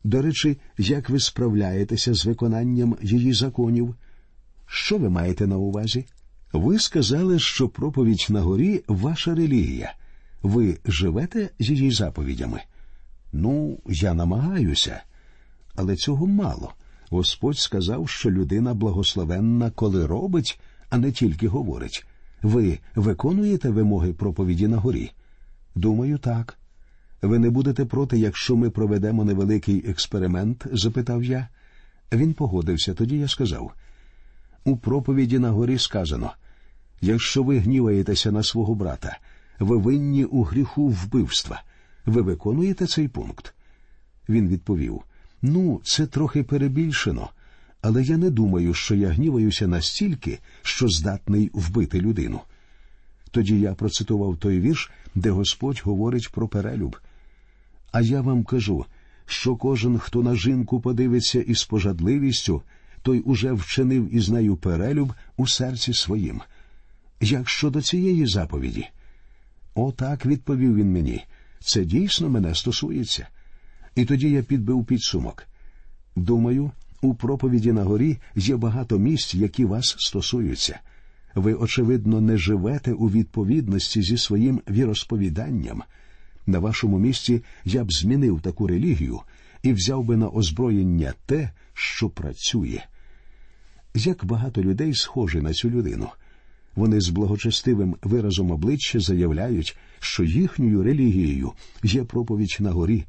До 0.05 0.23
речі, 0.23 0.59
як 0.79 1.11
ви 1.11 1.21
справляєтеся 1.21 2.15
з 2.15 2.27
виконанням 2.27 2.97
її 3.03 3.33
законів? 3.33 3.95
Що 4.67 4.99
ви 4.99 5.11
маєте 5.11 5.47
на 5.47 5.57
увазі? 5.57 6.05
Ви 6.53 6.79
сказали, 6.79 7.39
що 7.39 7.69
проповідь 7.69 8.27
на 8.29 8.41
горі 8.41 8.85
ваша 8.89 9.35
релігія. 9.35 9.95
Ви 10.43 10.79
живете 10.85 11.51
її 11.59 11.91
заповідями? 11.91 12.61
Ну, 13.33 13.79
я 13.87 14.15
намагаюся, 14.15 15.03
але 15.77 15.97
цього 15.97 16.27
мало. 16.27 16.73
Господь 17.11 17.59
сказав, 17.59 18.09
що 18.09 18.31
людина 18.31 18.75
благословенна, 18.75 19.71
коли 19.71 20.07
робить, 20.07 20.61
а 20.91 20.99
не 20.99 21.13
тільки 21.13 21.49
говорить. 21.49 22.07
Ви 22.43 22.79
виконуєте 22.95 23.71
вимоги 23.71 24.13
проповіді 24.13 24.69
на 24.69 24.77
горі? 24.77 25.13
Думаю, 25.75 26.19
так. 26.19 26.59
Ви 27.23 27.39
не 27.39 27.51
будете 27.51 27.85
проти, 27.85 28.19
якщо 28.19 28.57
ми 28.57 28.71
проведемо 28.71 29.25
невеликий 29.25 29.91
експеримент? 29.91 30.67
запитав 30.73 31.25
я. 31.25 31.49
Він 32.13 32.35
погодився. 32.35 32.95
Тоді 32.95 33.19
я 33.19 33.29
сказав 33.29 33.73
у 34.65 34.77
проповіді 34.77 35.39
на 35.39 35.51
горі 35.51 35.79
сказано 35.79 36.31
якщо 37.01 37.43
ви 37.43 37.59
гніваєтеся 37.59 38.33
на 38.33 38.43
свого 38.43 38.75
брата, 38.75 39.19
ви 39.59 39.77
винні 39.77 40.25
у 40.25 40.43
гріху 40.43 40.89
вбивства. 40.89 41.63
Ви 42.07 42.23
виконуєте 42.23 42.87
цей 42.87 43.09
пункт? 43.09 43.55
Він 44.29 44.49
відповів 44.49 45.03
Ну, 45.43 45.81
це 45.85 46.07
трохи 46.07 46.43
перебільшено, 46.43 47.31
але 47.81 48.03
я 48.03 48.17
не 48.17 48.31
думаю, 48.31 48.75
що 48.75 48.95
я 48.95 49.09
гніваюся 49.09 49.67
настільки, 49.67 50.39
що 50.63 50.89
здатний 50.89 51.51
вбити 51.55 52.01
людину. 52.01 52.41
Тоді 53.31 53.61
я 53.61 53.75
процитував 53.75 54.37
той 54.37 54.61
вірш, 54.61 54.91
де 55.15 55.31
Господь 55.31 55.83
говорить 55.85 56.33
про 56.33 56.49
перелюб. 56.49 56.97
А 57.93 58.01
я 58.01 58.21
вам 58.21 58.45
кажу, 58.45 58.85
що 59.27 59.57
кожен, 59.57 59.99
хто 59.99 60.23
на 60.23 60.35
жінку 60.35 60.81
подивиться 60.81 61.41
із 61.41 61.65
пожадливістю, 61.65 62.63
той 63.03 63.21
уже 63.21 63.53
вчинив 63.53 64.15
із 64.15 64.29
нею 64.29 64.57
перелюб 64.57 65.13
у 65.37 65.47
серці 65.47 65.95
своїм. 65.95 66.41
Як 67.21 67.49
щодо 67.49 67.83
цієї 67.83 68.27
заповіді? 68.27 68.89
Отак 69.75 70.27
відповів 70.27 70.75
він 70.75 70.93
мені. 70.93 71.25
Це 71.61 71.85
дійсно 71.85 72.29
мене 72.29 72.55
стосується. 72.55 73.29
І 73.97 74.05
тоді 74.05 74.31
я 74.31 74.43
підбив 74.43 74.85
підсумок. 74.85 75.47
Думаю, 76.17 76.71
у 77.03 77.15
проповіді 77.15 77.73
на 77.73 77.85
горі 77.85 78.19
є 78.37 78.57
багато 78.57 78.99
місць, 78.99 79.35
які 79.35 79.65
вас 79.65 79.97
стосуються. 79.99 80.81
Ви, 81.35 81.55
очевидно, 81.55 82.21
не 82.21 82.37
живете 82.37 82.93
у 82.93 83.11
відповідності 83.11 84.03
зі 84.03 84.19
своїм 84.19 84.61
віросповіданням. 84.71 85.83
На 86.47 86.59
вашому 86.59 86.99
місці 86.99 87.43
я 87.65 87.85
б 87.85 87.93
змінив 87.93 88.41
таку 88.41 88.67
релігію 88.67 89.21
і 89.63 89.73
взяв 89.73 90.05
би 90.05 90.17
на 90.17 90.29
озброєння 90.29 91.15
те, 91.27 91.51
що 91.75 92.09
працює. 92.09 92.81
Як 93.95 94.25
багато 94.25 94.63
людей 94.63 94.95
схожі 94.95 95.41
на 95.41 95.53
цю 95.53 95.71
людину. 95.71 96.09
Вони 96.77 97.01
з 97.01 97.09
благочестивим 97.09 97.97
виразом 98.03 98.51
обличчя 98.51 99.01
заявляють, 99.01 99.77
що 100.01 100.25
їхньою 100.25 100.83
релігією 100.83 101.53
є 101.83 102.05
проповідь 102.05 102.57
на 102.61 102.71
горі, 102.71 103.05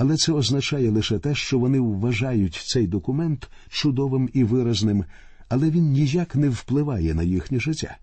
але 0.00 0.16
це 0.16 0.32
означає 0.32 0.90
лише 0.90 1.18
те, 1.18 1.34
що 1.34 1.58
вони 1.58 1.80
вважають 1.80 2.54
цей 2.54 2.86
документ 2.86 3.50
чудовим 3.68 4.28
і 4.32 4.44
виразним, 4.44 5.04
але 5.48 5.70
він 5.70 5.84
ніяк 5.84 6.36
не 6.36 6.48
впливає 6.48 7.14
на 7.14 7.22
їхнє 7.22 7.60
життя. 7.60 7.96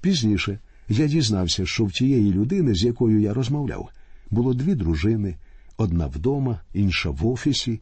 Пізніше 0.00 0.58
я 0.88 1.06
дізнався, 1.06 1.66
що 1.66 1.84
в 1.84 1.92
тієї 1.92 2.32
людини, 2.32 2.74
з 2.74 2.84
якою 2.84 3.20
я 3.20 3.34
розмовляв, 3.34 3.88
було 4.30 4.54
дві 4.54 4.74
дружини, 4.74 5.36
одна 5.76 6.06
вдома, 6.06 6.60
інша 6.74 7.10
в 7.10 7.26
офісі. 7.26 7.80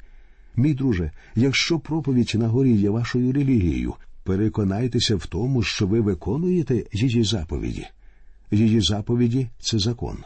Мій 0.57 0.75
друже, 0.75 1.11
якщо 1.35 1.79
проповідь 1.79 2.33
на 2.35 2.49
горі 2.49 2.73
є 2.73 2.91
вашою 2.91 3.33
релігією, 3.33 3.95
переконайтеся 4.25 5.17
в 5.17 5.26
тому, 5.26 5.62
що 5.62 5.87
ви 5.87 6.00
виконуєте 6.00 6.85
її 6.93 7.25
заповіді. 7.25 7.87
Її 8.50 8.81
заповіді 8.81 9.49
це 9.61 9.79
закон. 9.79 10.17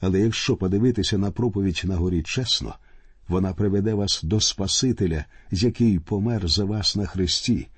Але 0.00 0.20
якщо 0.20 0.56
подивитися 0.56 1.18
на 1.18 1.30
проповідь 1.30 1.82
на 1.84 1.96
горі 1.96 2.22
чесно, 2.22 2.74
вона 3.28 3.52
приведе 3.52 3.94
вас 3.94 4.20
до 4.22 4.40
Спасителя, 4.40 5.24
який 5.50 5.98
помер 5.98 6.48
за 6.48 6.64
вас 6.64 6.96
на 6.96 7.06
Христі. 7.06 7.68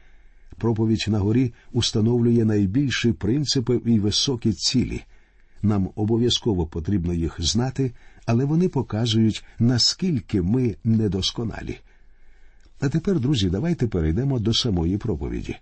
Проповідь 0.56 1.04
на 1.08 1.18
горі 1.18 1.52
установлює 1.72 2.44
найбільші 2.44 3.12
принципи 3.12 3.80
і 3.86 4.00
високі 4.00 4.52
цілі. 4.52 5.02
Нам 5.62 5.90
обов'язково 5.94 6.66
потрібно 6.66 7.14
їх 7.14 7.36
знати, 7.38 7.92
але 8.26 8.44
вони 8.44 8.68
показують, 8.68 9.44
наскільки 9.58 10.42
ми 10.42 10.76
недосконалі. 10.84 11.78
А 12.80 12.88
тепер, 12.88 13.20
друзі, 13.20 13.50
давайте 13.50 13.86
перейдемо 13.86 14.38
до 14.38 14.54
самої 14.54 14.98
проповіді. 14.98 15.56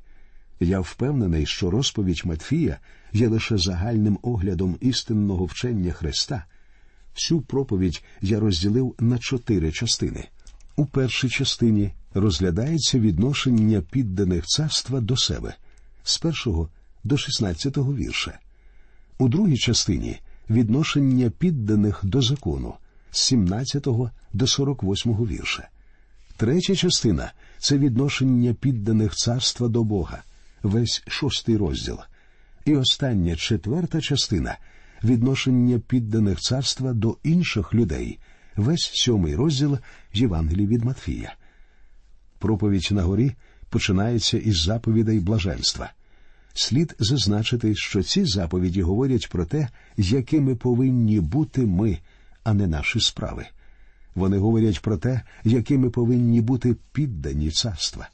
Я 0.60 0.80
впевнений, 0.80 1.46
що 1.46 1.70
розповідь 1.70 2.22
Матфія 2.24 2.78
є 3.12 3.28
лише 3.28 3.58
загальним 3.58 4.18
оглядом 4.22 4.76
істинного 4.80 5.44
вчення 5.44 5.92
Христа. 5.92 6.44
Всю 7.14 7.40
проповідь 7.40 8.02
я 8.20 8.40
розділив 8.40 8.94
на 8.98 9.18
чотири 9.18 9.72
частини. 9.72 10.28
У 10.76 10.86
першій 10.86 11.28
частині 11.28 11.92
розглядається 12.14 12.98
відношення 12.98 13.80
підданих 13.80 14.46
царства 14.46 15.00
до 15.00 15.16
себе 15.16 15.54
з 16.02 16.18
першого 16.18 16.68
до 17.04 17.16
шістнадцятого 17.16 17.94
вірша. 17.94 18.38
У 19.18 19.28
другій 19.28 19.56
частині 19.56 20.20
відношення 20.50 21.30
підданих 21.30 22.00
до 22.02 22.22
закону 22.22 22.74
з 23.10 23.20
17 23.20 23.86
до 24.32 24.46
48 24.46 25.12
вірша. 25.12 25.68
Третя 26.36 26.76
частина 26.76 27.32
це 27.58 27.78
відношення 27.78 28.54
підданих 28.54 29.14
царства 29.14 29.68
до 29.68 29.84
Бога, 29.84 30.22
весь 30.62 31.02
шостий 31.06 31.56
розділ. 31.56 31.98
І 32.64 32.76
остання 32.76 33.36
четверта 33.36 34.00
частина 34.00 34.58
відношення 35.04 35.78
підданих 35.78 36.40
царства 36.40 36.92
до 36.92 37.16
інших 37.22 37.74
людей, 37.74 38.18
весь 38.56 38.90
сьомий 38.94 39.34
розділ 39.34 39.78
Євангелії 40.12 40.66
від 40.66 40.84
Матфія. 40.84 41.34
Проповідь 42.38 42.88
на 42.90 43.02
горі 43.02 43.32
починається 43.70 44.38
із 44.38 44.62
заповідей 44.62 45.20
блаженства. 45.20 45.90
слід 46.54 46.96
зазначити, 46.98 47.74
що 47.74 48.02
ці 48.02 48.24
заповіді 48.24 48.82
говорять 48.82 49.28
про 49.30 49.44
те, 49.44 49.68
якими 49.96 50.54
повинні 50.54 51.20
бути 51.20 51.66
ми, 51.66 51.98
а 52.44 52.54
не 52.54 52.66
наші 52.66 53.00
справи. 53.00 53.46
Вони 54.14 54.38
говорять 54.38 54.82
про 54.82 54.96
те, 54.96 55.22
якими 55.44 55.90
повинні 55.90 56.40
бути 56.40 56.76
піддані 56.92 57.50
царства. 57.50 58.08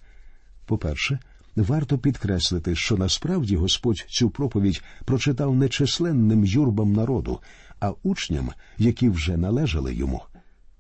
По-перше, 0.67 1.19
варто 1.63 1.99
підкреслити, 1.99 2.75
що 2.75 2.97
насправді 2.97 3.57
Господь 3.57 4.05
цю 4.09 4.31
проповідь 4.31 4.83
прочитав 5.05 5.55
не 5.55 5.69
численним 5.69 6.45
юрбам 6.45 6.93
народу, 6.93 7.41
а 7.81 7.93
учням, 8.03 8.51
які 8.79 9.09
вже 9.09 9.37
належали 9.37 9.95
йому. 9.95 10.23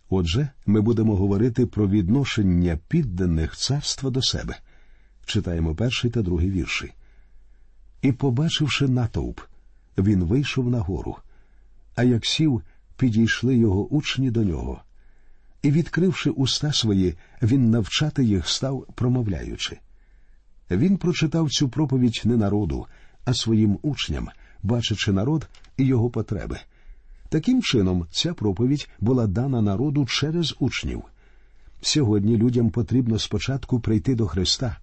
Отже, 0.08 0.48
ми 0.66 0.80
будемо 0.80 1.16
говорити 1.16 1.66
про 1.66 1.88
відношення 1.88 2.78
підданих 2.88 3.56
царства 3.56 4.10
до 4.10 4.22
себе. 4.22 4.56
Читаємо 5.26 5.74
перший 5.74 6.10
та 6.10 6.22
другий 6.22 6.50
вірші. 6.50 6.92
І, 8.02 8.12
побачивши 8.12 8.88
натовп, 8.88 9.40
він 9.98 10.24
вийшов 10.24 10.70
на 10.70 10.78
гору, 10.78 11.16
а 11.94 12.02
як 12.02 12.26
сів, 12.26 12.62
підійшли 12.96 13.56
його 13.56 13.86
учні 13.86 14.30
до 14.30 14.44
нього. 14.44 14.80
І, 15.62 15.70
відкривши 15.70 16.30
уста 16.30 16.72
свої, 16.72 17.14
він 17.42 17.70
навчати 17.70 18.24
їх 18.24 18.48
став, 18.48 18.86
промовляючи. 18.94 19.78
Він 20.70 20.96
прочитав 20.96 21.50
цю 21.50 21.68
проповідь 21.68 22.22
не 22.24 22.36
народу, 22.36 22.86
а 23.24 23.34
своїм 23.34 23.78
учням, 23.82 24.28
бачачи 24.62 25.12
народ 25.12 25.48
і 25.76 25.84
його 25.84 26.10
потреби. 26.10 26.58
Таким 27.28 27.62
чином, 27.62 28.06
ця 28.10 28.34
проповідь 28.34 28.88
була 29.00 29.26
дана 29.26 29.62
народу 29.62 30.06
через 30.06 30.54
учнів. 30.58 31.02
Сьогодні 31.80 32.36
людям 32.36 32.70
потрібно 32.70 33.18
спочатку 33.18 33.80
прийти 33.80 34.14
до 34.14 34.26
Христа, 34.26 34.76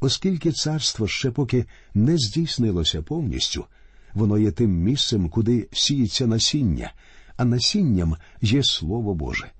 оскільки 0.00 0.52
царство 0.52 1.08
ще 1.08 1.30
поки 1.30 1.64
не 1.94 2.18
здійснилося 2.18 3.02
повністю, 3.02 3.64
воно 4.14 4.38
є 4.38 4.50
тим 4.50 4.70
місцем, 4.70 5.28
куди 5.28 5.68
сіється 5.72 6.26
насіння, 6.26 6.92
а 7.36 7.44
насінням 7.44 8.16
є 8.40 8.62
Слово 8.62 9.14
Боже. 9.14 9.50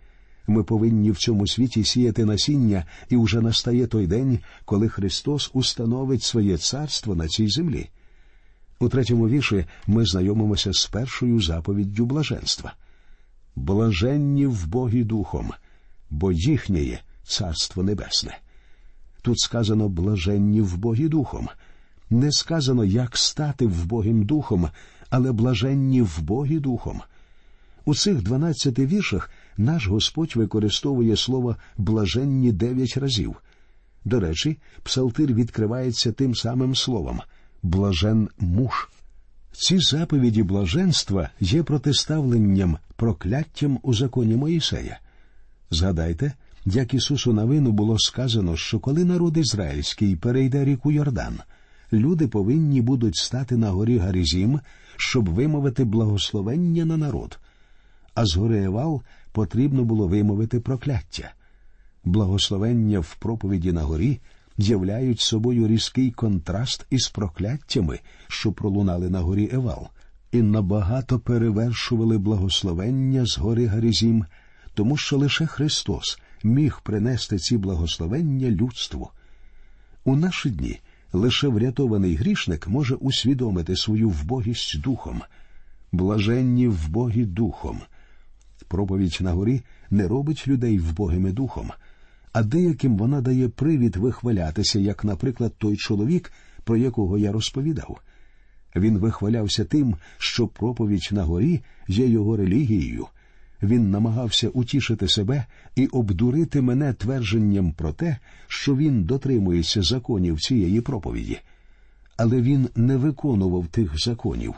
Ми 0.46 0.64
повинні 0.64 1.11
в 1.11 1.16
цьому 1.16 1.46
світі 1.46 1.84
сіяти 1.84 2.25
насіння, 2.25 2.84
і 3.08 3.16
вже 3.16 3.40
настає 3.40 3.87
той 3.87 4.06
день, 4.06 4.38
коли 4.64 4.88
Христос 4.88 5.50
установить 5.54 6.22
своє 6.22 6.58
царство 6.58 7.14
на 7.14 7.28
цій 7.28 7.49
землі. 7.49 7.88
У 8.78 8.88
третьому 8.88 9.28
вірші 9.28 9.64
ми 9.87 10.06
знайомимося 10.06 10.72
з 10.72 10.87
першою 10.87 11.40
заповіддю 11.40 12.06
блаженства. 12.06 12.75
Блаженні 13.56 14.46
в 14.46 14.66
Богі 14.66 15.04
духом, 15.04 15.50
бо 16.11 16.32
їхнє 16.32 17.00
царство 17.25 17.82
небесне. 17.82 18.38
Тут 19.22 19.38
сказано 19.38 19.88
блаженні 19.88 20.61
в 20.61 20.76
Богі 20.76 21.08
духом. 21.08 21.49
Не 22.11 22.32
сказано, 22.32 22.84
як 22.84 23.16
стати 23.16 23.66
в 23.66 23.87
Богім 23.87 24.25
духом, 24.25 24.68
але 25.11 25.32
блаженні 25.32 26.02
в 26.02 26.20
Богі 26.22 26.58
духом. 26.58 27.00
У 27.84 27.94
цих 27.94 28.22
дванадцяти 28.22 28.87
віршах 28.87 29.30
наш 29.56 29.87
Господь 29.87 30.37
використовує 30.37 31.16
слово 31.16 31.56
блаженні 31.76 32.52
дев'ять 32.52 32.97
разів. 32.97 33.37
До 34.04 34.21
речі, 34.21 34.59
псалтир 34.82 35.35
відкривається 35.35 36.12
тим 36.12 36.35
самим 36.35 36.75
словом 36.75 37.21
блажен 37.62 38.28
муж. 38.38 38.88
Ці 39.52 39.78
заповіді 39.78 40.42
блаженства 40.42 41.30
є 41.40 41.62
протиставленням 41.62 42.78
прокляттям 42.97 43.78
у 43.82 43.94
законі 43.94 44.37
Моїсея. 44.37 45.00
Згадайте, 45.71 46.32
як 46.64 46.94
Ісусу 46.94 47.32
Навину 47.32 47.73
було 47.73 47.99
сказано, 47.99 48.56
що 48.56 48.78
коли 48.78 49.04
народ 49.04 49.37
ізраїльський 49.37 50.16
перейде 50.16 50.64
ріку 50.64 50.92
Йордан, 50.92 51.40
люди 51.92 52.28
повинні 52.28 52.80
будуть 52.80 53.16
стати 53.16 53.56
на 53.56 53.71
горі 53.71 53.99
Гарізім, 53.99 54.61
щоб 54.97 55.28
вимовити 55.28 55.85
благословення 55.85 56.85
на 56.85 56.97
народ. 56.97 57.38
А 58.14 58.26
з 58.26 58.37
гори 58.37 58.64
Евал 58.64 59.02
потрібно 59.32 59.84
було 59.84 60.08
вимовити 60.08 60.60
прокляття. 60.60 61.32
Благословення 62.04 63.00
в 63.00 63.16
проповіді 63.18 63.73
на 63.73 63.82
горі 63.82 64.21
являють 64.58 65.21
собою 65.21 65.68
різкий 65.68 66.10
контраст 66.10 66.86
із 66.90 67.08
прокляттями, 67.08 68.00
що 68.28 68.52
пролунали 68.52 69.10
на 69.10 69.21
горі 69.21 69.50
Евал, 69.52 69.88
і 70.32 70.42
набагато 70.42 71.18
перевершували 71.18 72.18
благословення 72.18 73.26
з 73.26 73.38
гори 73.38 73.66
Гарізім, 73.66 74.25
тому 74.75 74.97
що 74.97 75.16
лише 75.16 75.47
Христос 75.47 76.18
міг 76.45 76.80
принести 76.82 77.38
ці 77.38 77.56
благословення 77.56 78.50
людству. 78.50 79.10
У 80.04 80.16
наші 80.16 80.50
дні 80.50 80.80
лише 81.12 81.49
врятований 81.49 82.14
грішник 82.14 82.68
може 82.68 82.95
усвідомити 82.95 83.76
свою 83.76 84.08
вбогість 84.08 84.80
духом, 84.80 85.23
блаженні 85.92 86.68
вбогі 86.68 87.25
духом. 87.25 87.80
Проповідь 88.73 89.19
на 89.21 89.32
горі 89.32 89.63
не 89.91 90.08
робить 90.08 90.49
людей 90.49 90.78
вбогими 90.78 91.32
духом, 91.32 91.71
а 92.32 92.43
деяким 92.43 92.97
вона 92.97 93.21
дає 93.21 93.49
привід 93.49 93.97
вихвалятися, 93.97 94.78
як, 94.78 95.04
наприклад, 95.04 95.52
той 95.58 95.76
чоловік, 95.76 96.32
про 96.65 96.76
якого 96.76 97.19
я 97.19 97.32
розповідав. 97.32 98.00
Він 98.76 98.99
вихвалявся 98.99 99.65
тим, 99.65 99.97
що 100.19 100.47
проповідь 100.47 101.08
на 101.11 101.23
горі 101.25 101.61
є 101.89 102.06
його 102.06 102.37
релігією. 102.37 103.06
Він 103.63 103.91
намагався 103.91 104.49
утішити 104.49 105.08
себе 105.08 105.45
і 105.76 105.87
обдурити 105.87 106.61
мене 106.61 106.93
твердженням 106.93 107.73
про 107.73 107.93
те, 107.93 108.17
що 108.49 108.76
він 108.76 109.04
дотримується 109.04 109.82
законів 109.82 110.41
цієї 110.41 110.80
проповіді. 110.80 111.39
Але 112.17 112.41
він 112.41 112.69
не 112.76 112.97
виконував 112.97 113.67
тих 113.67 113.99
законів, 113.99 114.54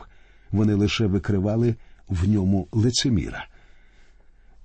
вони 0.51 0.73
лише 0.73 1.07
викривали 1.07 1.75
в 2.07 2.29
ньому 2.29 2.67
лицеміра. 2.71 3.47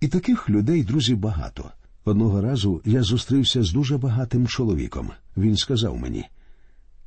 І 0.01 0.09
таких 0.09 0.51
людей, 0.51 0.85
друзі, 0.85 1.15
багато. 1.15 1.71
Одного 2.05 2.41
разу 2.41 2.83
я 2.85 3.03
зустрівся 3.03 3.63
з 3.63 3.73
дуже 3.73 3.99
багатим 3.99 4.47
чоловіком. 4.47 5.11
Він 5.37 5.57
сказав 5.57 5.99
мені: 5.99 6.25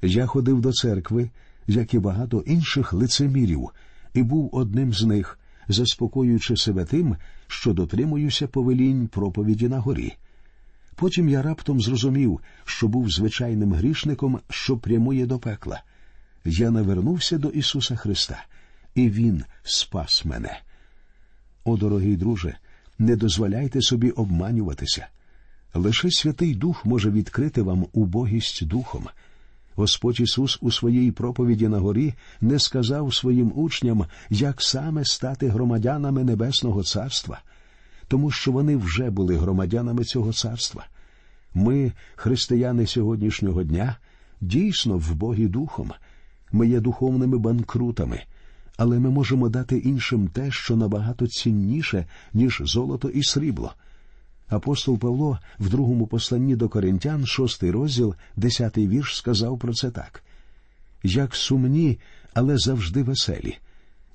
я 0.01 0.25
ходив 0.25 0.61
до 0.61 0.71
церкви, 0.71 1.29
як 1.67 1.93
і 1.93 1.99
багато 1.99 2.39
інших 2.39 2.93
лицемірів, 2.93 3.69
і 4.13 4.23
був 4.23 4.49
одним 4.53 4.93
з 4.93 5.03
них, 5.03 5.39
заспокоюючи 5.67 6.57
себе 6.57 6.85
тим, 6.85 7.15
що 7.47 7.73
дотримуюся 7.73 8.47
повелінь 8.47 9.07
проповіді 9.07 9.67
на 9.67 9.79
горі. 9.79 10.13
Потім 10.95 11.29
я 11.29 11.41
раптом 11.41 11.81
зрозумів, 11.81 12.39
що 12.65 12.87
був 12.87 13.11
звичайним 13.11 13.73
грішником, 13.73 14.39
що 14.49 14.77
прямує 14.77 15.25
до 15.25 15.39
пекла. 15.39 15.83
Я 16.45 16.71
навернувся 16.71 17.37
до 17.37 17.49
Ісуса 17.49 17.95
Христа, 17.95 18.45
і 18.95 19.09
Він 19.09 19.43
спас 19.63 20.25
мене. 20.25 20.59
О, 21.63 21.77
дорогий 21.77 22.17
друже, 22.17 22.57
не 23.03 23.15
дозволяйте 23.15 23.81
собі 23.81 24.09
обманюватися. 24.09 25.07
Лише 25.73 26.11
Святий 26.11 26.55
Дух 26.55 26.85
може 26.85 27.11
відкрити 27.11 27.61
вам 27.61 27.85
убогість 27.93 28.65
духом. 28.65 29.07
Господь 29.75 30.19
Ісус 30.19 30.57
у 30.61 30.71
своїй 30.71 31.11
проповіді 31.11 31.67
на 31.67 31.79
горі 31.79 32.13
не 32.41 32.59
сказав 32.59 33.13
своїм 33.13 33.51
учням, 33.55 34.05
як 34.29 34.61
саме 34.61 35.05
стати 35.05 35.47
громадянами 35.47 36.23
Небесного 36.23 36.83
Царства, 36.83 37.41
тому 38.07 38.31
що 38.31 38.51
вони 38.51 38.77
вже 38.77 39.09
були 39.09 39.37
громадянами 39.37 40.03
цього 40.03 40.33
царства. 40.33 40.85
Ми, 41.53 41.91
християни 42.15 42.87
сьогоднішнього 42.87 43.63
дня, 43.63 43.97
дійсно 44.41 44.97
в 44.97 45.15
Богі 45.15 45.47
духом. 45.47 45.91
Ми 46.51 46.67
є 46.67 46.79
духовними 46.79 47.37
банкрутами, 47.37 48.23
але 48.77 48.99
ми 48.99 49.09
можемо 49.09 49.49
дати 49.49 49.77
іншим 49.77 50.27
те, 50.27 50.51
що 50.51 50.75
набагато 50.75 51.27
цінніше, 51.27 52.05
ніж 52.33 52.61
золото 52.65 53.09
і 53.09 53.23
срібло. 53.23 53.73
Апостол 54.47 54.97
Павло 54.97 55.39
в 55.59 55.69
другому 55.69 56.07
посланні 56.07 56.55
до 56.55 56.69
Коринтян, 56.69 57.25
шостий 57.25 57.71
розділ, 57.71 58.15
десятий 58.35 58.87
вірш, 58.87 59.17
сказав 59.17 59.59
про 59.59 59.73
це 59.73 59.91
так 59.91 60.23
як 61.03 61.35
сумні, 61.35 61.99
але 62.33 62.57
завжди 62.57 63.03
веселі, 63.03 63.57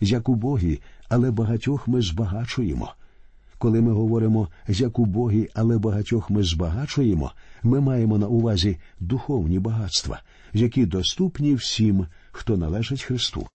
як 0.00 0.28
убогі, 0.28 0.80
але 1.08 1.30
багатьох 1.30 1.88
ми 1.88 2.02
збагачуємо. 2.02 2.92
Коли 3.58 3.80
ми 3.80 3.92
говоримо 3.92 4.48
як 4.68 4.98
убогі, 4.98 5.48
але 5.54 5.78
багатьох 5.78 6.30
ми 6.30 6.42
збагачуємо, 6.42 7.32
ми 7.62 7.80
маємо 7.80 8.18
на 8.18 8.26
увазі 8.26 8.76
духовні 9.00 9.58
багатства, 9.58 10.22
які 10.52 10.86
доступні 10.86 11.54
всім, 11.54 12.06
хто 12.32 12.56
належить 12.56 13.02
Христу. 13.02 13.46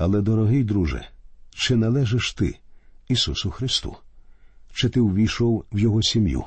Але, 0.00 0.20
дорогий 0.20 0.64
друже, 0.64 1.08
чи 1.50 1.76
належиш 1.76 2.32
ти 2.32 2.58
Ісусу 3.08 3.50
Христу? 3.50 3.96
Чи 4.72 4.88
ти 4.88 5.00
увійшов 5.00 5.64
в 5.72 5.78
Його 5.78 6.02
сім'ю? 6.02 6.44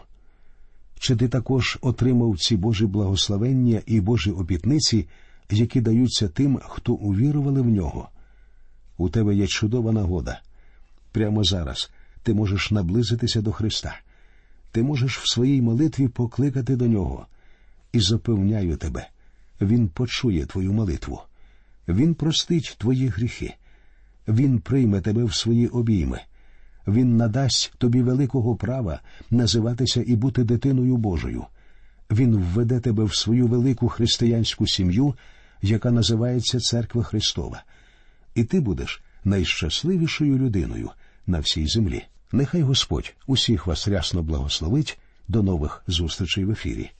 Чи 1.00 1.16
ти 1.16 1.28
також 1.28 1.78
отримав 1.82 2.38
ці 2.40 2.58
Божі 2.58 2.86
благословення 2.86 3.82
і 3.86 4.02
Божі 4.02 4.32
обітниці, 4.32 5.08
які 5.50 5.82
даються 5.82 6.28
тим, 6.28 6.60
хто 6.64 6.94
увірували 6.94 7.62
в 7.62 7.66
нього? 7.66 8.10
У 8.98 9.10
тебе 9.10 9.36
є 9.36 9.48
чудова 9.48 9.92
нагода. 9.92 10.42
Прямо 11.12 11.44
зараз 11.44 11.92
ти 12.24 12.34
можеш 12.34 12.72
наблизитися 12.72 13.42
до 13.42 13.52
Христа. 13.52 14.00
Ти 14.72 14.84
можеш 14.84 15.20
в 15.20 15.34
своїй 15.34 15.62
молитві 15.62 16.08
покликати 16.08 16.76
до 16.76 16.88
нього. 16.88 17.28
І 17.92 18.00
запевняю 18.00 18.78
тебе, 18.78 19.10
Він 19.62 19.88
почує 19.88 20.46
твою 20.46 20.74
молитву. 20.74 21.22
Він 21.88 22.14
простить 22.14 22.76
твої 22.78 23.08
гріхи, 23.08 23.54
Він 24.28 24.60
прийме 24.60 25.02
тебе 25.02 25.24
в 25.24 25.34
свої 25.34 25.68
обійми, 25.68 26.20
Він 26.88 27.18
надасть 27.18 27.74
тобі 27.78 28.02
великого 28.02 28.56
права 28.56 29.00
називатися 29.32 30.04
і 30.08 30.16
бути 30.16 30.44
дитиною 30.44 30.98
Божою. 30.98 31.46
Він 32.12 32.36
введе 32.36 32.80
тебе 32.80 33.04
в 33.04 33.16
свою 33.16 33.48
велику 33.48 33.90
християнську 33.90 34.68
сім'ю, 34.68 35.16
яка 35.62 35.92
називається 35.92 36.60
Церква 36.60 37.04
Христова, 37.04 37.64
і 38.36 38.44
ти 38.44 38.60
будеш 38.60 39.04
найщасливішою 39.24 40.38
людиною 40.38 40.90
на 41.28 41.40
всій 41.40 41.68
землі. 41.68 42.04
Нехай 42.32 42.62
Господь 42.62 43.14
усіх 43.28 43.68
вас 43.68 43.88
рясно 43.88 44.24
благословить. 44.24 45.00
До 45.28 45.44
нових 45.44 45.84
зустрічей 45.88 46.46
в 46.46 46.52
ефірі. 46.52 46.92